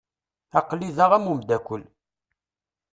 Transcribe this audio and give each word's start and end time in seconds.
Aql-i 0.59 0.89
da 0.97 1.05
am 1.17 1.25
umdakel. 1.31 1.83